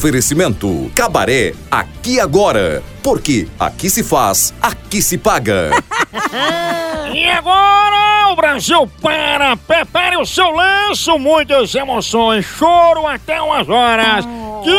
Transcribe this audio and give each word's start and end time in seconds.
Oferecimento 0.00 0.90
Cabaré 0.94 1.52
aqui 1.70 2.18
agora, 2.18 2.82
porque 3.02 3.46
aqui 3.58 3.90
se 3.90 4.02
faz, 4.02 4.54
aqui 4.62 5.02
se 5.02 5.18
paga. 5.18 5.72
E 7.12 7.28
agora 7.28 8.28
o 8.30 8.36
Brasil 8.36 8.88
para! 9.02 9.56
Prepare 9.56 10.16
o 10.16 10.24
seu 10.24 10.48
lenço, 10.54 11.18
muitas 11.18 11.74
emoções, 11.74 12.46
choro 12.46 13.04
até 13.06 13.42
umas 13.42 13.68
horas. 13.68 14.24
Que 14.62 14.70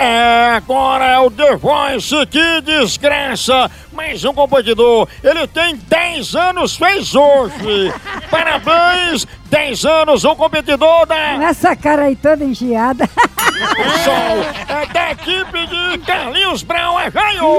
é 0.00 0.54
agora 0.56 1.04
é 1.04 1.18
o 1.18 1.30
The 1.30 1.56
Voice, 1.56 2.26
que 2.26 2.60
desgraça! 2.62 3.70
Mais 3.92 4.24
um 4.24 4.32
competidor, 4.32 5.06
ele 5.22 5.46
tem 5.46 5.76
10 5.76 6.34
anos, 6.34 6.74
fez 6.74 7.14
hoje! 7.14 7.92
Parabéns! 8.30 9.26
10 9.50 9.84
anos, 9.84 10.24
um 10.24 10.34
competidor 10.34 11.04
da 11.04 11.44
Essa 11.44 11.76
cara 11.76 12.04
aí 12.04 12.16
toda 12.16 12.44
engiada. 12.44 13.04
o 13.04 14.04
Sol, 14.04 14.46
é 14.68 14.86
da 14.86 15.10
equipe 15.10 15.66
de 15.66 15.98
Carlinhos 16.06 16.62
Brown, 16.62 16.98
é 16.98 17.10
Jaio! 17.10 17.54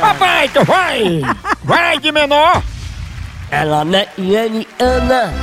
Papai, 0.00 0.48
tu 0.48 0.64
vai! 0.64 1.20
Vai 1.64 1.98
de 1.98 2.10
menor! 2.10 2.62
Ela 3.50 3.84
é 3.94 4.08
Ianiana 4.16 5.34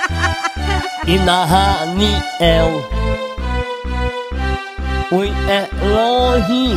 e 1.06 1.18
Nahaniel. 1.18 2.82
Oi, 5.12 5.32
é 5.48 5.68
longe 5.86 6.76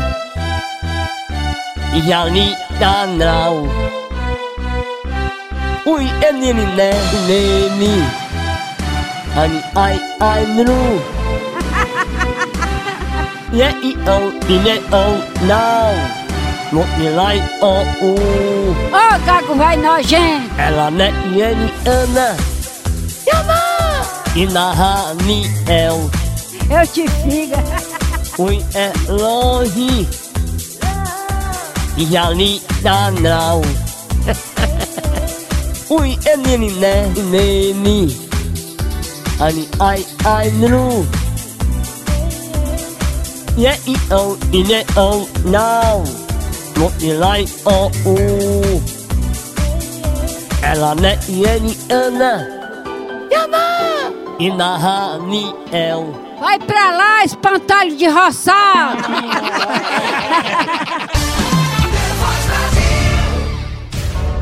e 1.95 2.13
ali 2.13 2.55
tá 2.79 3.07
não. 3.07 3.67
Oi, 5.83 6.07
é 6.21 6.31
nene, 6.31 6.63
né? 6.75 6.91
Nene. 7.25 8.03
Ani, 9.35 9.63
ai, 9.75 9.99
ai, 10.19 10.45
nu. 10.45 10.65
Yeah, 13.51 13.73
e 13.81 13.97
oh, 14.05 14.29
e 14.47 14.59
ne 14.59 14.79
oh, 14.91 15.17
não. 15.47 15.95
Một 16.71 16.85
người 16.99 17.11
lại 17.11 17.41
oh, 17.61 17.85
oh. 18.01 18.93
Ô, 18.93 19.17
Gago, 19.25 19.55
vai 19.55 19.75
nojento. 19.77 20.53
Ela 20.57 20.91
é 20.99 21.11
Ianiana 21.35 22.35
e 24.35 24.45
Nahaniel. 24.45 26.09
Eu 26.69 26.87
te 26.87 27.07
figa. 27.07 27.57
Oi, 28.39 28.63
é 28.73 28.93
longe 29.11 30.07
e 31.97 32.15
ali 32.15 32.61
tá 32.81 33.11
não. 33.11 33.61
Ui, 35.89 36.17
é 36.25 36.37
nene, 36.37 36.71
né? 36.71 37.11
Nene. 37.29 38.17
Ani, 39.41 39.67
ai, 39.81 40.05
ai, 40.23 40.49
nu. 40.51 41.05
Yeah, 43.57 43.77
e 43.85 43.97
oh, 44.13 44.37
e 44.53 44.63
ne 44.63 44.85
oh, 44.95 45.27
não. 45.43 46.05
Một 46.77 46.91
người 47.01 47.15
lại 47.15 47.45
oh, 47.65 47.91
oh. 48.05 48.81
Ela 50.61 50.95
é 51.03 51.17
Ianiana 51.27 52.47
e 54.39 54.49
Nahaniel. 54.49 56.28
Vai 56.39 56.57
pra 56.57 56.91
lá, 56.91 57.25
espantalho 57.25 57.95
de 57.97 58.07
roçado. 58.07 59.03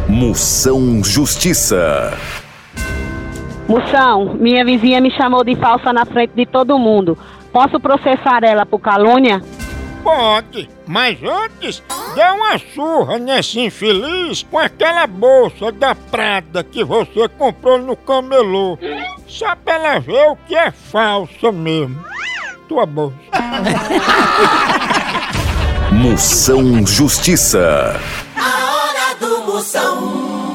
Moção 0.07 1.03
Justiça. 1.03 2.17
Moção, 3.67 4.35
minha 4.39 4.63
vizinha 4.63 5.01
me 5.01 5.11
chamou 5.11 5.43
de 5.43 5.55
falsa 5.55 5.91
na 5.91 6.05
frente 6.05 6.33
de 6.35 6.45
todo 6.45 6.79
mundo. 6.79 7.17
Posso 7.51 7.79
processar 7.79 8.43
ela 8.43 8.65
por 8.65 8.79
calúnia? 8.79 9.41
Pode, 10.03 10.69
mas 10.85 11.17
antes, 11.21 11.83
dê 12.15 12.23
uma 12.23 12.57
surra 12.57 13.17
nesse 13.17 13.59
infeliz 13.59 14.43
com 14.43 14.57
aquela 14.57 15.05
bolsa 15.05 15.71
da 15.71 15.93
Prada 15.95 16.63
que 16.63 16.83
você 16.83 17.27
comprou 17.29 17.77
no 17.77 17.95
camelô. 17.95 18.77
Só 19.27 19.55
pra 19.55 19.73
ela 19.73 19.99
ver 19.99 20.27
o 20.29 20.35
que 20.47 20.55
é 20.55 20.71
falsa 20.71 21.51
mesmo. 21.51 22.03
Tua 22.67 22.85
bolsa. 22.85 23.15
Moção 25.91 26.85
Justiça. 26.85 27.99
A 28.35 28.75
hora 28.75 29.15
do 29.19 29.51
Moção. 29.51 30.46